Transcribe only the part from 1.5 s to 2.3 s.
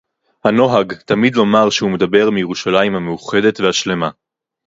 שהוא מדבר